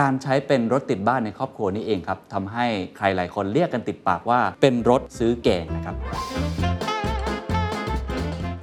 [0.00, 5.94] การใช้เป็นรถติดบ้านในครอบครัวนี่เองครับทำให้ใครหลายคนเรียกกันติดปากว่าเป็นรถซื้อแกงนะครับ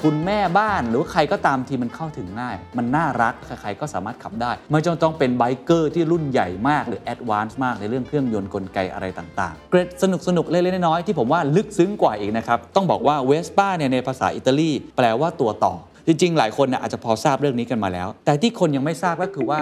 [0.03, 15.73] คุณแม่บ้านหรือใครก็ตามที่มันเข้าถึงง่าย มันน่ารักใครๆก็สามารถขับได้ ไม่จำต้องเป็น biker ที่รุ่นใหญ่มากหรือ advance มากในเรื่องเครื่องยนต์กลไกอะไรต่างๆ เกร็ดสนุกสนุกๆเล็กๆน้อยๆที่ผมว่าลึกซึ้งกว่าอีกนะครับ ต้องบอกว่าเวสป้าเนี่ยในภาษาอิตาลีแปลว่าตัวต่อ
[16.07, 19.61] จริงๆ หลายคนอาจจะพอทราบเรื่องนี้กันมาแล้ว แต่ที่คนยังไม่ทราบก็คือว่า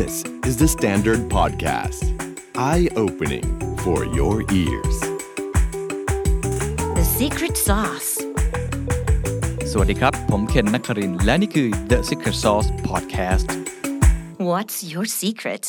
[0.00, 2.02] This is the Standard Podcast.
[2.56, 3.46] Eye opening
[3.84, 4.96] for your ears.
[6.98, 8.10] The secret sauce.
[9.70, 13.46] สวัสดีครับ ผมเคนนักครินทร์และนี่คือ The Secret Sauce Podcast
[14.50, 15.64] What's your secret?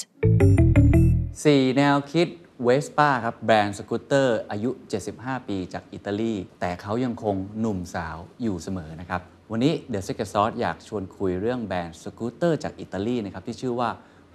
[1.05, 2.27] 4 แนวคิด
[2.63, 4.69] เวสป้าครับ แบรนด์สกูตเตอร์อายุ
[5.09, 9.21] 75 ปีจากอิตาลี แต่เขายังคงหนุ่มสาวอยู่เสมอนะครับ
[9.51, 13.89] วันนี้ The Secret Sauce อยากชวนคุยเรื่องแบรนด์สกูตเตอร์จากอิตาลีนะครับ ที่ชื่อว่า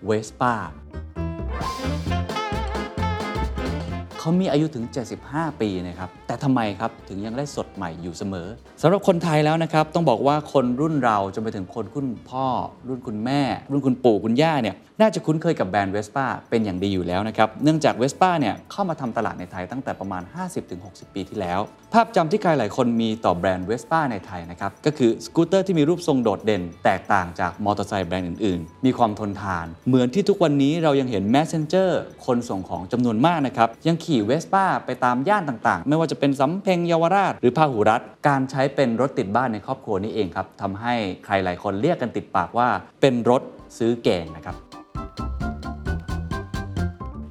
[0.07, 0.55] เวสป้า
[4.19, 4.85] เขามีอายุถึง
[5.23, 8.49] 75 ปีนะครับ แต่ทำไมครับถึงยังได้สดใหม่อยู่เสมอ
[8.83, 12.47] สำหรับคนไทยแล้วนะครับ ต้องบอกว่าคนรุ่นเราจนไปถึงคนรุ่นพ่อ
[12.89, 20.23] รุ่นคุณแม่ รุ่นคุณปู่คุณย่าเนี่ย น่าจะคุ้นเคยกับแบรนด์เวสป้าเป็นอย่างดีอยู่แล้วนะครับเนื่องจากเวสป้าเนี่ยเข้ามาทำตลาดในไทยตั้งแต่ประมาณ
[20.69, 21.61] 50-60 ปีที่แล้ว
[21.93, 31.91] ภาพจำที่ใครหลายคนมีต่อแบรนด์เวสป้าในไทยนะครับก็คือสกูตเตอร์ที่มีรูปทรงโดดเด่น แตกต่างจากมอเตอร์ไซค์แบรนด์อื่นๆ มีความทนทาน เหมือนที่ทุกวันนี้เรายังเห็น Messenger
[32.27, 42.69] คนส่งของจำนวนมากนะครับยังขี่เวสป้าไปตามย่านต่างๆ ไม่ว่าจะเป็นสำเพ็งเยาวราช หรือพาหุรัดการใช้เป็นรถติดบ้านในครอบครัวนี้เองครับทำให้ใครหลายคนเรียกกันติดปากว่า
[43.01, 43.43] เป็นรถ
[43.79, 44.57] ซื้อแกงนะครับ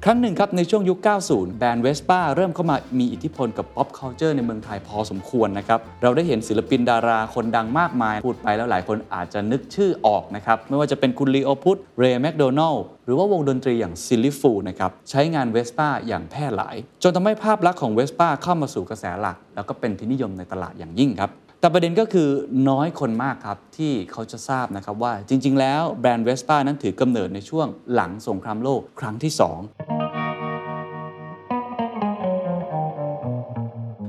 [0.08, 21.32] ครั้งหนึ่งครับในช่วงยุค 90 แบรนด์เวสป้าเริ่มเข้ามามีอิทธิพลกับ pop culture ในเมืองไทยพอสมควรนะครับ เราได้เห็นศิลปินดาราคนดังมากมาย พูดไปแล้วหลายคนอาจจะนึกชื่อออกนะครับ ไม่ว่าจะเป็นคุณลีโอพุฒเรย์แมคโดนัลด์หรือว่าวงดนตรีอย่าง Silly Fools นะครับ ใช้งานเวสป้าอย่างแพร่หลาย จนทำให้ภาพลักษณ์ของเวสป้าเข้ามาสู่กระแสหลัก แล้วก็เป็นที่นิยมในตลาดอย่างยิ่งครับ
[21.60, 22.28] แต่ประเด็นก็คือ
[22.68, 29.40] น้อยคนมากครับที่เขาจะทราบนะครับว่าจริง ๆ แล้วแบรนด์เวสป้านั้นถือกำเนิดในช่วงหลังสงครามโลกครั้งที่ 2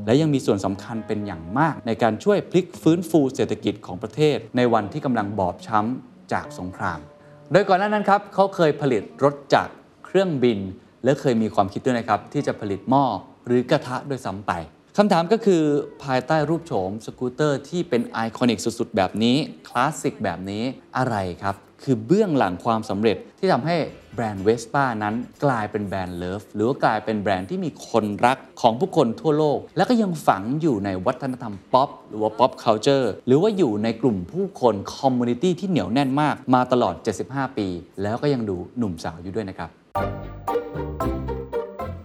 [0.06, 7.00] และยังมีส่วนสำคัญเป็นอย่างมาก ในการช่วยพลิกฟื้นฟูเศรษฐกิจของประเทศ ในวันที่กำลังบอบช้ำจากสงคราม
[7.52, 9.68] โดยก่อนหน้านั้นครับเขาเคยผลิตรถจักร
[10.06, 10.60] เครื่องบิน
[11.04, 13.04] และเคยมีความคิดด้วยนะครับที่จะผลิตหม้อ
[13.46, 14.52] หรือกระทะด้วยซ้ำไป
[15.02, 15.64] คำถามก็คือ
[16.04, 19.38] ภายใต้รูปโฉมสกูตเตอร์ที่เป็น iconic สุดๆ แบบนี้
[19.68, 20.64] คลาสสิกแบบนี้
[20.98, 23.76] อะไรครับ คือเบื้องหลังความสำเร็จที่ทำให้
[24.16, 25.16] แบรนด์เวสป้านั้น
[25.46, 36.96] กลายเป็น brand love หรือว่ากลายเป็นแบรนด์ที่มีคนรักของผู้คนทั่วโลก และก็ยังฝังอยู่ในวัฒนธรรมป๊อปหรือว่า pop culture หรือว่าอยู่ในกลุ่มผู้คน community ที่เหนียวแน่นมาก มาตลอด
[37.26, 37.68] 75 ปี
[38.02, 39.70] แล้วก็ยังดูหนุ่มสาวอยู่ด้วยนะครับ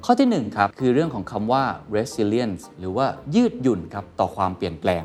[0.06, 5.03] ข้อที่1ครับคือเรื่องของคำว่า resilience หรือว่ายืดหยุ่นครับต่อความเปลี่ยนแปลง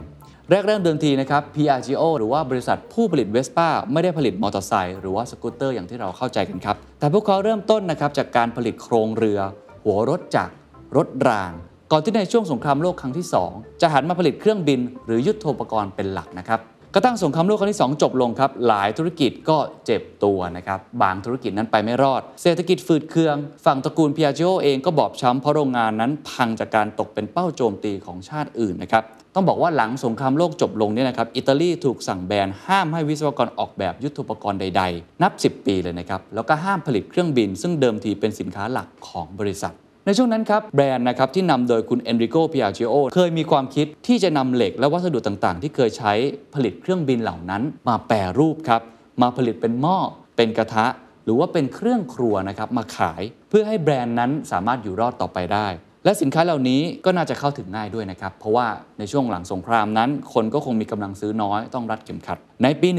[0.50, 9.40] แรกเริ่มเดิมทีนะครับ Piaggio หรือว่าบริษัทผู้ผลิตเวสป้าไม่ได้ผลิตมอเตอร์ไซค์หรือว่าสกูตเตอร์อย่างที่เราเข้าใจกันครับ แต่พวกเขาเริ่มต้นนะครับจากการผลิตโครงเรือ
[9.84, 10.54] หัวรถจักร
[10.98, 11.52] รถราง
[11.92, 16.59] ก่อนที่ในช่วงสงครามโลกครั้งที่ 2 จะหันมาผลิตเครื่องบิน หรือยุทโธปกรณ์เป็นหลักนะครับ
[16.96, 23.36] กระทั่งสงครามโลกครั้งที่ 2 จบลงครับ หลายธุรกิจก็เจ็บตัวนะครับ บางธุรกิจนั้นไปไม่รอด เศรษฐกิจฝืดเคือง
[23.66, 29.04] ฝั่งตระกูล Piaggio เองก็บอบช้ำเพราะโรงงานนั้นพังจากการตกเป็นเป้าโจมตีของชาติอื่นนะครับ
[29.36, 39.74] ต้องบอกว่าหลังสงครามโลกจบลงเนี่ยนะครับ อิตาลีถูกสั่งแบนห้ามให้วิศวกรออกแบบยุทธปกรณ์ใด ๆ นับ 10 ปีเลยนะครับ แล้วก็ห้ามผลิตเครื่องบิน ซึ่งเดิมทีเป็นสินค้าหลักของบริษัท
[40.09, 46.14] ในช่วงนั้นครับแบรนด์นะครับที่นำโดยคุณเอนริโกพิอาจิโอเคยมีความคิดที่จะนำเหล็กและวัสดุต่างๆ ที่เคยใช้
[46.53, 48.81] ผลิตเครื่องบินเหล่านั้น มาแปรรูปครับ
[49.22, 49.97] มาผลิตเป็นหม้อ
[50.38, 50.86] เป็นกระทะ
[51.24, 55.68] หรือว่าเป็นเครื่องครัวนะครับมาขาย เพื่อให้แบรนด์นั้นสามารถอยู่รอดต่อไปได้
[56.06, 58.68] และสินค้าเหล่านี้ก็น่าจะเข้าถึงง่ายด้วยนะครับ เพราะว่า
[59.00, 62.90] ในช่วงหลังสงครามนั้น คนก็คงมีกำลังซื้อน้อยต้องรัดเข็มขัด ในปี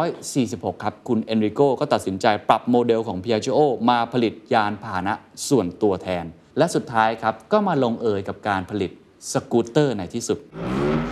[0.00, 3.58] 1946 ครับ คุณเอนริโกก็ตัดสินใจปรับโมเดลของ Piaggio
[3.90, 5.14] มาผลิตยานพาหนะ
[5.48, 6.24] ส่วนตัวแทน
[6.58, 8.90] และสุดท้ายครับ ก็มาลงเอยกับการผลิต
[9.32, 10.38] สกูตเตอร์ในที่สุด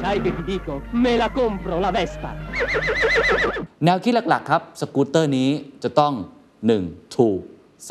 [0.02, 0.74] Sai che ti dico?
[1.04, 2.30] Me la compro la Vespa.
[3.84, 5.50] แนวคิดหลัก ๆ ครับ สกูตเตอร์นี้
[5.82, 6.12] จะต้อง
[6.64, 7.16] 1.
[7.16, 7.40] ถูก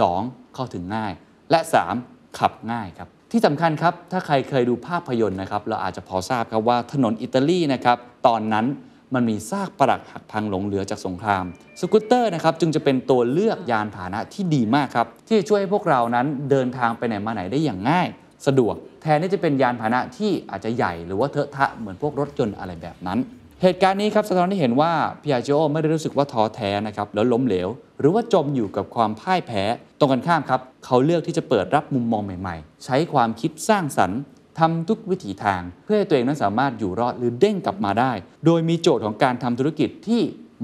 [0.01, 0.55] 2.
[0.55, 1.11] เข้าถึงง่าย
[1.51, 1.59] และ
[1.99, 2.39] 3.
[2.39, 8.65] ขับง่ายครับ ที่สำคัญครับ ถ้าใครเคยดูภาพยนตร์นะครับ เราอาจจะพอทราบครับว่าถนนอิตาลีนะครับ ตอนนั้น
[9.13, 11.45] มันมีซากปรักหักพังหลงเหลือจากสงคราม
[11.79, 18.07] สกูตเตอร์นะครับจึงจะเป็นตัวเลือกยานพาหนะที่ดีมากครับ ที่จะช่วยให้พวกเรานั้นเดินทางไปไหนมาไหนได้อย่างง่าย
[18.47, 23.19] สะดวก แทนที่จะเป็นยานพาหนะที่อาจจะใหญ่หรือว่าเทอะทะเหมือนพวกรถยนต์อะไรแบบนั้น
[23.61, 24.91] เหตุการณ์นี้ครับสะท้อนให้เห็นว่า
[25.21, 27.69] พิอาจิโอไม่ได้รู้สึกว่าท้อแท้นะครับแล้วล้มเหลว
[27.99, 29.63] หรือว่าจมอยู่กับความพ่ายแพ้
[29.99, 34.19] ตรงกันข้ามครับ เขาเลือกที่จะเปิดรับมุมมองใหม่ๆ ใช้ความคิดสร้างสรรค์
[34.59, 38.11] ทำทุกวิถีทาง เพื่อให้ตัวเองนั้นสามารถอยู่รอดหรือเด้งกลับมาได้
[38.45, 40.21] โดยมีโจทย์ของการทำธุรกิจที่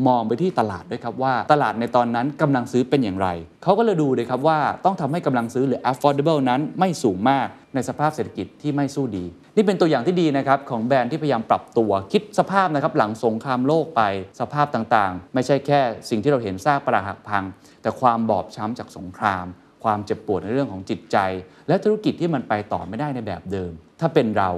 [0.07, 3.27] มองไปที่ตลาดด้วยครับว่าตลาดในตอนนั้นกำลังซื้อเป็นอย่างไร
[3.63, 14.01] เขาก็เลยดูเลยครับว่าต้องทำให้กำลังซื้อหรือ affordable นั้นไม่สูงมากในสภาพเศรษฐกิจที่ไม่สู้ดี นี่เป็นตัวอย่างที่ดีนะครับของแบรนด์ที่พยายามปรับตัวคิดสภาพนะครับหลังสงครามโลกไป
[14.39, 15.79] สภาพต่างๆ ไม่ใช่แค่
[16.09, 17.43] สิ่งที่เราเห็นซากปรักหักพัง
[17.81, 19.45] แต่ความบอบช้ำจากสงคราม
[19.83, 21.17] ความเจ็บปวดในเรื่องของจิตใจ
[21.67, 24.49] และธุรกิจที่มันไปต่อไม่ได้ในแบบเดิม ถ้าเป็นเรา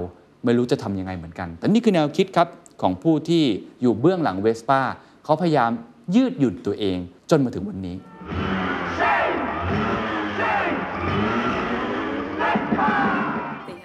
[0.44, 2.48] ไม่รู้จะทำยังไงเหมือนกันแต่นี่คือแนวคิดครับ
[2.82, 3.44] ของผู้ที่
[3.82, 4.82] อยู่เบื้องหลังเวสป้า
[5.24, 5.70] เขาพยายาม
[6.14, 6.98] ยืดหยุ่นตัวเอง
[7.30, 7.96] จนมาถึงวันนี้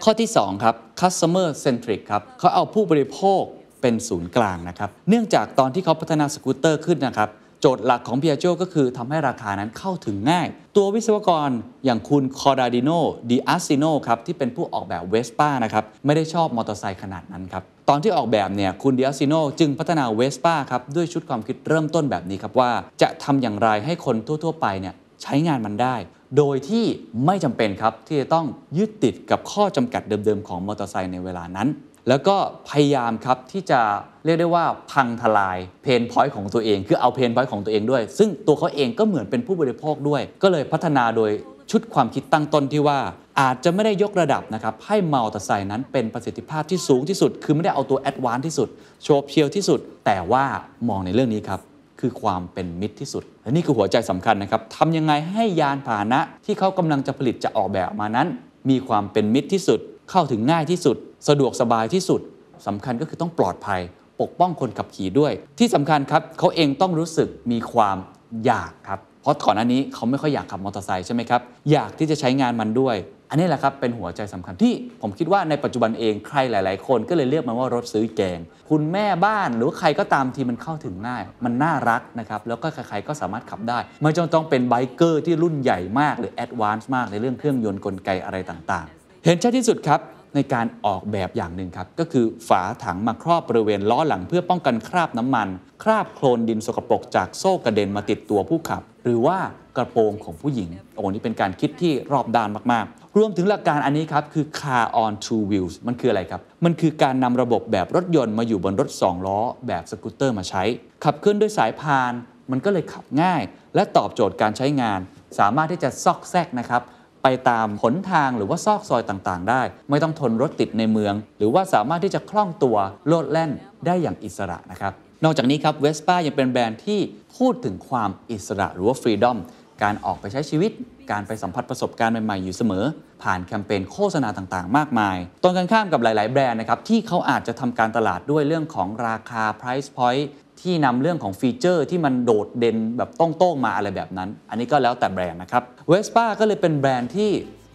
[0.04, 3.42] ข้อที่ 2 ครับ customer centric ครับเขาเอาผู้บริโภค
[3.82, 7.30] เป็นศูนย์กลางนะครับ เนื่องจากตอนที่เขาพัฒนาสกูตเตอร์ขึ้นนะครับ
[7.62, 10.48] โจทย์หลักของ p i a g o ก็คือทำให้ราคานั้นเข้าถึงง่าย
[10.78, 11.50] ตัววิศวกร
[11.86, 13.00] อย่างคุณ Corradino
[13.30, 22.72] di Asino ครับ ที่เป็นผู้ออกแบบ Vespa นะครับ ไม่ได้ชอบมอเตอร์ไซค์ขนาดนั้นครับ ตอนที่ออกแบบเนี่ยคุณ D'Ascanio จึงพัฒนา Vespa ครับด้วยชุดความคิดเริ่มต้นแบบนี้ครับว่า
[23.02, 24.94] จะทำอย่างไรให้คนทั่ว ๆ ไปเนี่ย
[25.24, 25.96] ใช้งานมันได้
[26.38, 26.86] โดยที่
[27.26, 28.46] ไม่จำเป็นครับที่จะต้อง
[28.78, 31.68] ยึดติดกับข้อจำกัดเดิมๆของมอเตอร์ไซค์ในเวลานั้น
[32.10, 32.36] แล้วก็
[32.70, 33.82] พยายามครับที่จะ
[34.26, 41.32] เรียกได้ว่าพังทลาย pain point ของตัวเอง คือเอา pain point ของตัวเองด้วย ซึ่งตัวเขาเองก็เหมือนเป็นผู้บริโภคด้วย ก็เลยพัฒนาโดย
[41.72, 43.00] ชุดความคิดตั้งต้นที่ว่า
[43.40, 48.70] อาจจะไม่ได้ยกระดับนะครับให้มอเตอร์ไซค์นั้นเป็นประสิทธิภาพที่สูงที่สุด คือไม่ได้เอาตัวแอดวานที่สุด
[49.04, 50.46] โชว์เพียวที่สุด แต่ว่า
[50.90, 51.60] มองในเรื่องนี้ครับ
[52.00, 58.28] คือความเป็นมิตรที่สุด และนี่คือหัวใจสำคัญนะครับทำยังไงให้ยานพาหนะที่เขากำลังจะผลิตจะออกแบบมานั้น
[58.70, 59.80] มีความเป็นมิตรที่สุด
[60.12, 62.22] เข้าถึงง่ายที่สุด สะดวกสบายที่สุด
[62.68, 63.82] สำคัญก็คือต้องปลอดภัย
[64.22, 67.98] ปกป้องคนขับขี่ด้วย ที่สำคัญครับเขาเองต้องรู้สึกมีความ
[68.46, 72.96] อยากครับ เพราะก่อนหน้านี้เขาไม่ค่อยอยากขับมอเตอร์ไซค์ใช่ไหมครับ อยากที่จะใช้งานมันด้วย
[73.30, 78.40] อันนี้แหละครับเป็นหัวใจสำคัญที่ผมคิดว่าในปัจจุบันเองใครหลาย ๆ คนก็เลยเรียกมันว่ารถซื้อแกง
[78.70, 90.00] คุณแม่บ้านหรือใครก็ตามที่มันเข้าถึงง่าย มันน่ารักนะครับแล้วก็ใครๆก็สามารถขับได้ไม่จำต้องเป็น biker ที่รุ่นใหญ่มากหรือ advance มากในเรื่องเครื่องยนต์กลไกอะไรต่าง ๆ เห็นชัดที่สุดครับ
[90.36, 95.48] ในการออกแบบอย่างหนึ่งครับ ก็คือฝาถังมาครอบบริเวณล้อหลังเพื่อป้องกันคราบน้ำมัน
[95.84, 99.38] คราบโคลนดินสกปรกจากโซ่กระเด็นมาติดตัวผู้ขับ หรือว่า
[99.78, 110.64] กระโปรงของผู้หญิง โอ้นี่เป็นการคิดที่รอบด้านมากๆ รวมถึงหลักการอันนี้ครับ คือ car on two wheels มันคืออะไรครับ มันคือการนำระบบแบบรถยนต์มาอยู่บนรถ 2 ล้อ แบบสกูตเตอร์มาใช้
[111.04, 112.14] ขับเคลื่อนด้วยสายพาน
[112.52, 113.42] มันก็เลยขับง่าย
[113.76, 115.00] และตอบโจทย์การใช้งาน
[115.40, 116.82] สามารถที่จะซอกแซกนะครับ
[117.24, 122.78] ไปตามหนทางหรือว่าซอกซอยต่างๆ ได้ ไม่ต้องทนรถติดในเมือง หรือว่าสามารถที่จะคล่องตัว
[123.08, 123.52] โลดแล่น
[123.86, 124.94] ได้อย่างอิสระนะครับ
[125.24, 127.00] นอกจากนี้ครับเวสป้ายังเป็นแบรนด์ที่
[127.38, 129.38] พูดถึงความอิสระหรือว่า freedom
[129.84, 130.72] การออกไปใช้ชีวิต
[131.12, 132.86] การไปสัมผัสประสบการณ์ใหม่ๆ อยู่เสมอ
[133.24, 140.24] ผ่านแคมเปญโฆษณาต่างๆ มากมาย ตรงกันข้ามกับหลาย ๆ แบรนด์นะครับที่เขาอาจจะทำการตลาดด้วยเรื่องของราคา price point
[140.62, 147.32] ที่นำเรื่องของฟีเจอร์ที่มันโดดเด่นแบบโต้งมาอะไรแบบนั้น อันนี้ก็แล้วแต่แบรนด์นะครับเวสป้าก็เลยเป็นแบรนด์ที่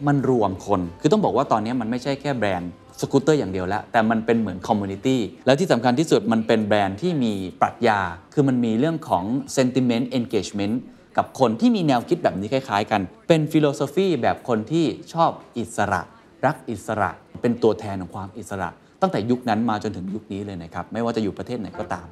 [0.07, 2.71] มันรวมคน คือต้องบอกว่าตอนนี้มันไม่ใช่แค่แบรนด์
[3.01, 8.01] สกูตเตอร์อย่างเดียวแล้ว แต่มันเป็นเหมือน community แล้วที่สำคัญที่สุดมันเป็นแบรนด์ที่มีปรัชญา
[8.35, 9.25] คือมันมีเรื่องของ
[9.57, 10.75] sentiment engagement
[11.17, 16.03] กับคนที่มีแนวคิดแบบนี้คล้าย ๆ กัน เป็น philosophy แบบคนที่ชอบอิสระ
[16.45, 17.11] รักอิสระ
[17.43, 18.69] เป็นตัวแทนของความอิสระ
[19.01, 22.07] ตั้งแต่ยุคนั้นมาจนถึงยุคนี้เลยนะครับ ไม่ว่าจะอยู่ประเทศไหนก็ตาม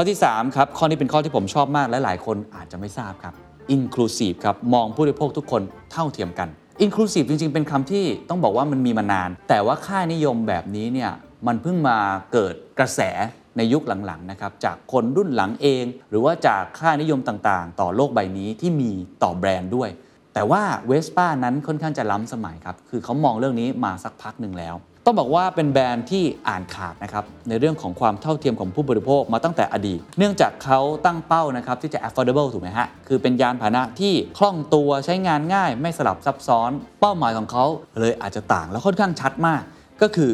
[0.00, 3.34] ข้อที่ 3 ครับ ข้อนี้เป็นข้อที่ผมชอบมากและหลายคนอาจจะไม่ทราบครับ
[3.76, 5.62] inclusive ครับ มองผู้บริโภคทุกคน
[5.92, 6.48] เท่าเทียมกัน
[6.84, 11.10] inclusive จริง ๆ เป็นคำที่ต้องบอกว่ามันมีมานาน แต่ว่าค่านิยมแบบนี้เนี่ย
[11.46, 11.98] มันเพิ่งมา
[12.32, 13.00] เกิดกระแส
[13.56, 18.90] ในยุคหลังๆนะครับจากคนรุ่นหลังเอง หรือว่าจากค่านิยมต่างๆ ต่อโลกใบนี้ที่มี
[19.22, 19.90] ต่อแบรนด์ด้วย
[20.34, 24.74] แต่ว่าเวสป้านั้นค่อนข้างจะล้ำสมัยครับ คือเขามองเรื่องนี้มาสักพักหนึ่งแล้ว
[25.10, 37.64] ต้องบอกว่าเป็นแบรนด์ที่อ่านขาดนะครับในเรื่องของความเท่าเทียมของผู้บริโภคมาตั้งแต่อดีต เนื่องจากเขาตั้งเป้านะครับที่จะ affordable ถูกไหมฮะ คือเป็นยานพาหนะที่คล่องตัวใช้งานง่าย ไม่สลับซับซ้อน เป้าหมายของเขา
[38.00, 39.62] เลยอาจจะต่างและค่อนข้างชัดมาก
[40.02, 40.30] ก็คือ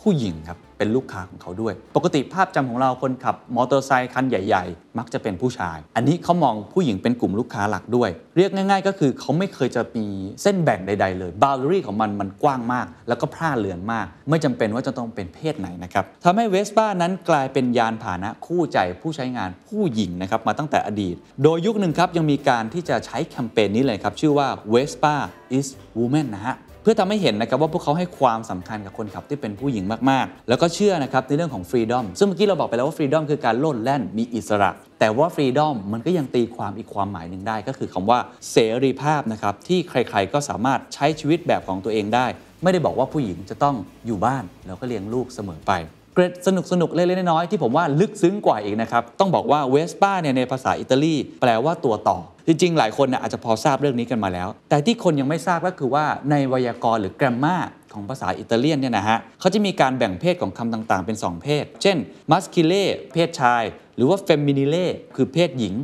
[0.00, 10.06] ผู้หญิงครับ เป็นลูกค้าของเขาด้วย ปกติภาพจำของเราคนขับมอเตอร์ไซค์คันใหญ่ๆ มักจะเป็นผู้ชาย อันนี้เขามองผู้หญิงเป็นกลุ่มลูกค้าหลักด้วย เรียกง่าย ๆ ก็คือเขาไม่เคยจะมี
[10.42, 25.16] เส้นแบ่งใด ๆ เลยบ o u เ d อรี่ของมันมันกว้างมาก แล้วก็พร่าเรือนมาก ไม่จำเป็นว่าจะต้องเป็นเพศไหนนะครับทำให้เวสป้านั้นกลายเป็นยานพาหนะคู่ใจผู้ใช้งานผู้หญิงนะครับมาตั้งแต่อดีต โดยยุคหนึ่งครับยังมีการที่จะใช้แคมเปญนี้เลยครับชื่อว่า Vespa
[25.58, 34.70] is Woman นะฮะ เพื่อทำให้เห็นนะครับว่าพวกเขาให้ความสำคัญกับคนขับที่เป็นผู้หญิงมากๆ แล้วก็เชื่อนะครับในเรื่องของ freedom ซึ่งเมื่อกี้เราบอกไปแล้วว่า freedom คือการโลดแล่นมีอิสระ
[35.00, 38.18] แต่ว่า freedom มันก็ยังตีความอีกความหมายหนึ่งได้ ก็คือคำว่า
[38.52, 42.26] เสรีภาพนะครับที่ใครๆก็สามารถใช้ชีวิตแบบของตัวเองได้
[42.62, 45.72] ไม่ได้บอกว่าผู้หญิงจะต้องอยู่บ้านแล้วก็เลี้ยงลูกเสมอไป
[46.14, 57.62] เกร็ดสนุกสนุกๆเล็กๆน้อยๆที่ผมว่าลึกซึ้งกว่าอีกนะครับ ต้องบอกว่าเวสป้าเนี่ยในภาษาอิตาลีแปลว่าตัวต่อ จริงๆ หลายคนนะอาจจะพอทราบเรื่องนี้กันมาแล้ว แต่ที่คนยังไม่ทราบก็คือว่าในไวยากรณ์หรือ grammar
[57.94, 61.96] ของภาษาอิตาเลียนเนี่ยนะฮะเขาจะมีการแบ่งเพศของคำต่างๆ เป็น 2 เพศ เช่น
[62.30, 63.62] masculine เพศชาย
[63.96, 65.74] หรือว่า feminile คือเพศหญิง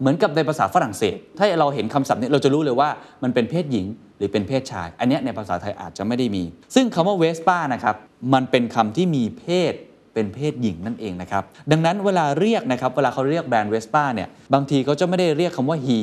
[0.00, 2.88] เหมือนกับในภาษาฝรั่งเศส ถ้าเราเห็นคำศัพท์นี้เราจะรู้เลยว่า
[3.22, 3.86] มันเป็นเพศหญิง
[4.18, 6.44] หรือเป็นเพศชาย อันนี้ในภาษาไทยอาจจะไม่ได้มี
[6.74, 7.96] ซึ่งคำว่าเวสป้านะครับ
[8.34, 9.74] มันเป็นคำที่มีเพศ
[10.14, 16.00] เป็นเพศหญิงนั่นเองนะครับดังนั้นเวลาเรียกนะครับเวลาเขาเรียกแบรนด์เวสป้าเนี่ยบางทีเขาจะไม่ได้เรียกคำว่า he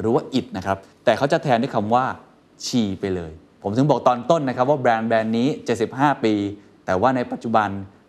[0.00, 2.04] หรือว่า it นะครับแต่เขาจะแทนด้วยคำว่า
[2.66, 3.32] she ไปเลย
[3.62, 5.48] ผมถึงบอกตอนต้นนะครับว่าแบรนด์แบรนด์นี้
[5.86, 6.34] 75 ปี
[6.86, 7.68] แต่ว่าในปัจจุบัน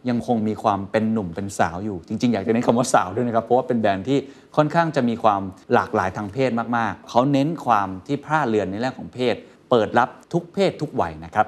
[0.10, 4.20] ยังคงมีความเป็นหนุ่มเป็นสาวอยู่ จริง ๆ อยากจะเน้นคำว่าสาวด้วยนะครับ เพราะว่าเป็นแบรนด์ที่
[4.56, 5.41] ค่อนข้างจะมีความ
[5.74, 9.36] หลากหลายทางเพศมากๆ เขาเน้นความที่พร่าเรือนในเรื่องของเพศ
[9.70, 11.48] เปิดรับทุกเพศทุกวัยนะครับ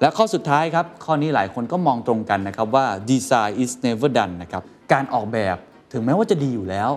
[0.00, 4.62] และข้อสุดท้ายครับ ข้อนี้หลายคนก็มองตรงกันนะครับว่า design is never done นะครับ
[4.92, 5.56] การออกแบบ
[5.92, 6.90] ถึงแม้ว่าจะดีอยู่แล้ว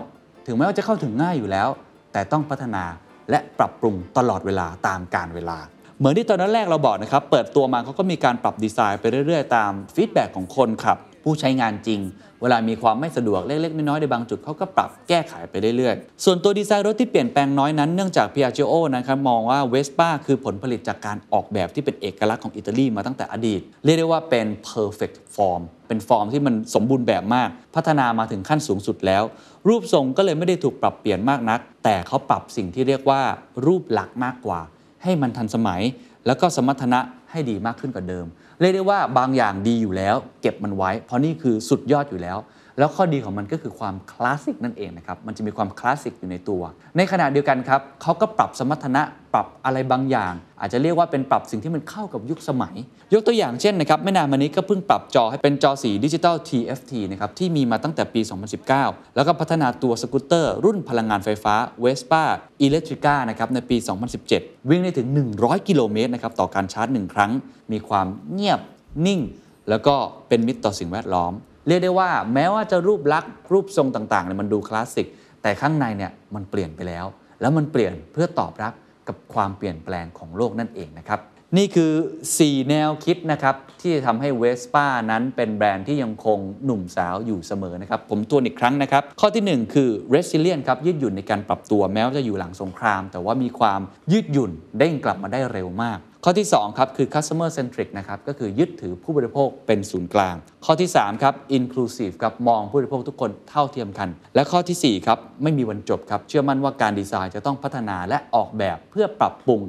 [0.46, 1.68] ถึงแม้ว่าจะเข้าถึงง่ายอยู่แล้ว
[2.12, 2.84] แต่ต้องพัฒนา
[3.30, 5.58] และปรับปรุงตลอดเวลาตามกาลเวลา
[5.98, 12.00] เหมือนที่ตอนนั้นแรกเราบอกนะครับ เปิดตัวมาเขาก็มีการปรับดีไซน์ไปเรื่อยๆ ตาม feedback ของคนขับ ผู้ใช้งานจริง
[12.42, 29.22] เวลามีความไม่สะดวกเล็กๆ น้อยๆในบางจุดเขาก็ปรับแก้ไขไปเรื่อยๆ ส่วนตัวดีไซน์รถที่เปลี่ยนแปลงน้อยนั้นเนื่องจาก Piaggio นะครับมองว่า Vespa คือผลผลิตจากการออกแบบที่เป็นเอกลักษณ์ของอิตาลีมาตั้งแต่อดีต เรียกได้ว่าเป็น perfect form เป็นฟอร์มที่มันสมบูรณ์แบบมาก พัฒนามาถึงขั้นสูงสุดแล้ว
[29.68, 33.22] รูปทรงก็เลยไม่ได้ถูกปรับเปลี่ยนมากนัก แต่เขาปรับสิ่งที่เรียกว่า
[33.66, 34.60] รูปลักษณ์มากกว่า
[35.04, 35.82] ให้มันทันสมัย
[36.26, 38.26] แล้วก็สมรรถนะให้ดีมากขึ้นกว่าเดิม
[38.60, 42.38] เรียกได้ว่าบางอย่างดีอยู่แล้ว เก็บมันไว้ เพราะนี่คือสุดยอดอยู่แล้ว
[42.78, 46.62] แล้วข้อดีของมันก็คือความคลาสสิกนั่นเองนะครับ มันจะมีความคลาสสิกอยู่ในตัว
[46.96, 49.02] ในขณะเดียวกันครับเขาก็ปรับสมรรถนะ
[49.34, 52.74] ปรับอะไรบางอย่าง อาจจะเรียกว่าเป็นปรับสิ่งที่มันเข้ากับยุคสมัย
[53.12, 58.20] ยกตัวอย่างเช่นนะครับไม่นานมานี้ก็เพิ่งปรับจอให้เป็นจอสีดิจิตอล TFT นะครับที่มีมาตั้งแต่ปี
[58.68, 62.22] 2019 แล้วก็พัฒนาตัวสกูตเตอร์ รุ่นพลังงานไฟฟ้า Vespa
[62.64, 63.76] Electrica นะครับในปี
[64.22, 67.30] 2017 วิ่งได้ถึง 100 กิโลเมตรนะครับต่อการชาร์จ 1 ครั้ง
[67.72, 68.60] มีความเงียบ
[69.06, 69.20] นิ่ง
[69.68, 69.94] แล้วก็
[70.28, 71.34] เป็นมิตรต่อสิ่งแวดล้อม
[71.66, 75.06] เรียกได้ว่าแม้ว่าจะรูปลักษณ์รูปทรงต่างๆเนี่ยมันดูคลาสสิก
[75.42, 77.06] แต่ข้างในเนี่ยมันเปลี่ยนไปแล้ว
[77.40, 78.74] แล้วมันเปลี่ยนเพื่อตอบรับ
[79.08, 81.20] กับความเปลี่ยนแปลงของโลกนั่นเองนะครับ
[81.56, 81.92] นี่คือ
[82.32, 93.80] 4 แนวคิดนะครับที่จะทำให้เวสป้านั้นเป็นแบรนด์ที่ยังคงหนุ่มสาวอยู่เสมอนะครับ ผมทวนอีกครั้งนะครับ ข้อทีหนึ่1 คือ resilient ครับยืดหยุ่นในการปรับตัวแม้ว่าจะอยู่หลังสงคราม แต่ว่ามีความ
[94.12, 109.60] ยืดหยุ่นเด้งกลับมาได้เร็วมาก ข้อที่2ครับคือ customer centric นะครับก็คือยึดถือผู้บริโภคเป็นศูนย์กลาง ข้อที่3ครับ inclusive ครับมองผู้บริโภคทุกคนเท่าเทียมกัน และข้อทีสี่4ครับไม่มีวันจบครับเชื่อมั่นว่าการดีไซน์จะต้องพัฒนาและออกแบบเพื่อปรับปรุง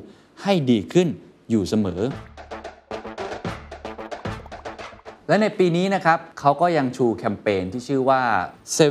[0.43, 1.07] ให้ดีขึ้น
[1.49, 2.01] อยู่เสมอ
[5.27, 8.21] และในปีนี้นะครับเขาก็ยังชูแคมเปญที่ชื่อว่า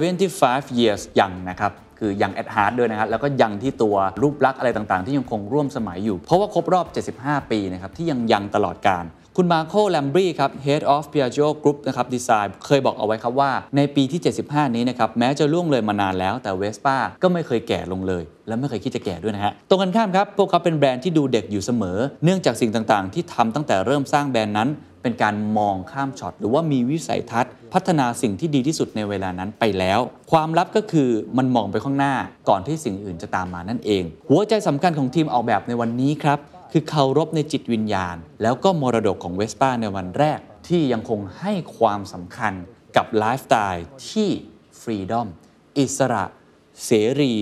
[0.05, 6.87] 75 years young นะครับ คือยัง at heart ด้วยนะครับแล้วก็ยังที่ตัวรูปลักษณ์อะไรต่างๆ ที่ยังคงร่วมสมัยอยู่ เพราะว่าครบรอบ
[7.19, 9.07] 75 ปีนะครับที่ยังยังตลอดการ
[9.39, 23.15] คุณมาโคแลมบรีครับ Head of Piaggio Group นะครับดีไซน์เคยบอกเอาไว้ครับว่าในปีที่ 75 นี้นะครับ แม้จะล่วงเลยมานานแล้ว แต่ Vespa ก็ไม่เคยแก่ลงเลย และไม่เคยคิดจะแก่ด้วยนะฮะ ตรงกันข้ามครับ พวกเขาเป็นแบรนด์ที่ดูเด็กอยู่เสมอ เนื่องจากสิ่งต่างๆ
[23.15, 24.69] ที่ทำตั้งแต่เริ่มสร้างแบรนด์นั้น
[25.05, 30.01] เป็นการมองข้ามช็อตหรือว่ามีวิสัยทัศน์ พัฒนาสิ่งที่ดีที่สุดในเวลานั้นไปแล้ว
[30.33, 32.15] ความลับก็คือมันมองไปข้างหน้า
[32.49, 36.39] ก่อนที่สิ่งอื่นจะตามมานั่นเอง หัวใจสำคัญของทีมออกแบบในวันนี้ครับ
[36.73, 42.53] คือเคารพในจิตวิญญาณ แล้วก็มรดกของเวสป้าในวันแรก ที่ยังคงให้ความสำคัญ
[42.97, 44.29] กับไลฟ์สไตล์ที่
[44.81, 45.29] ฟรีดอม
[45.79, 46.25] อิสระ
[46.85, 47.35] เสรี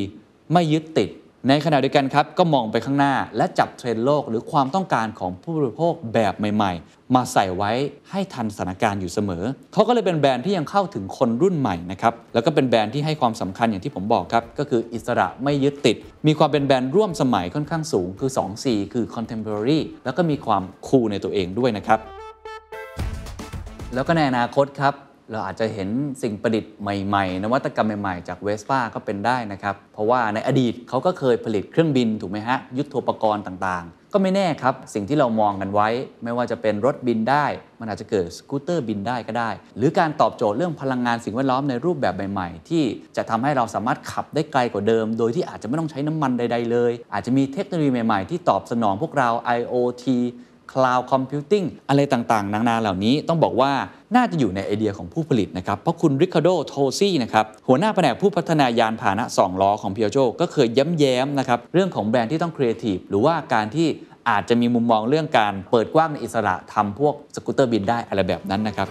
[0.52, 1.10] ไม่ยึดติด
[1.48, 7.70] ในขณะเดียวกันครับ ก็มองไปข้างหน้าและจับเทรนด์โลกหรือความต้องการของผู้บริโภคแบบใหม่ ๆ มาใส่ไว้
[8.10, 15.96] ให้ทันสถานการณ์อยู่เสมอ เขาก็เลยเป็นแบรนด์ที่ยังเข้าถึงคนรุ่นใหม่นะครับแล้วก็เป็นแบรนด์ที่ให้ความสำคัญอย่างที่ผมบอกครับ ก็คืออิสระไม่ยึดติด
[16.26, 21.98] มีความเป็นแบรนด์ร่วมสมัยค่อนข้างสูง คือ 2C คือ contemporary แล้วก็มีความคูลในตัวเองด้วยนะครับ
[23.94, 24.94] แล้วก็ในอนาคตครับ
[25.32, 25.88] เราอาจจะเห็น
[26.22, 35.88] สิ่งประดิษฐ์ใหม่ๆ นวัตกรรมใหม่ๆ จากเวสป้าก็เป็นได้นะครับ เพราะว่าในอดีตเขาก็เคยผลิตเครื่องบินถูกไหมฮะ ยุทโธปกรณ์ต่างๆ ก็ไม่แน่ครับ สิ่งที่เรามองกันไว้
[36.24, 37.46] ไม่ว่าจะเป็นรถบินได้
[37.80, 42.84] มันอาจจะเกิดสกูตเตอร์บินได้ก็ได้ หรือการตอบโจทย์เรื่องพลังงานสิ่งแวดล้อมในรูปแบบใหม่ๆ ที่
[43.16, 50.04] จะทำให้เราสามารถขับได้ไกลกว่าเดิม โดยที่อาจจะไม่ต้องใช้น้ำมันใด ๆ เลย อาจจะมีเทคโนโลยีใหม่ๆ ที่ตอบสนองพวกเรา IoT
[50.72, 53.72] Cloud Computing อะไรต่างๆ นานาเหล่านี้ต้องบอกว่า
[54.16, 63.88] น่าจะอยู่ในไอเดียของผู้ผลิตนะครับ เพราะคุณริคาร์โดโทซี่นะครับ หัวหน้าแผนกผู้พัฒนายานพาหนะ 2 ล้อของ p ิ a g โจก็เคยย้ำแย้มนะครับ เรื่องของแบรนด์ที่ต้องครีเอทีฟหรือว่าการที่
[64.28, 68.88] อาจจะมีมุมมองเรื่องการเปิดกว้างในอิสระทำพวกสกูตเตอร์บินได้อะไรแบบนั้นนะครับ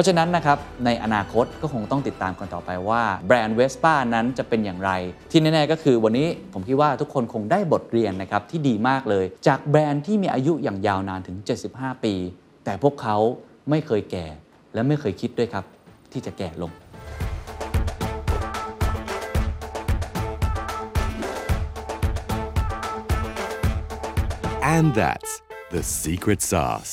[0.00, 4.90] เพราะฉะนั้นนะครับในอนาคตก็คงต้องติดตามกันต่อไปว่าแบรนด์เวสป้านั้นจะเป็นอย่างไร
[5.30, 11.36] ที่แน่ๆก็คือวันนี้ผมคิดว่าทุกคนคงได้บทเรียนนะครับที่ดีมากเลย จากแบรนด์ที่มีอายุอย่างยาวนานถึง
[11.70, 12.14] 75 ปี
[12.64, 13.16] แต่พวกเขา
[13.70, 14.26] ไม่เคยแก่
[14.74, 15.64] และไม่เคยคิดด้วยครับ
[16.12, 16.72] ที่จะแก่ลง
[24.76, 25.32] And that's
[25.74, 26.92] the secret sauce.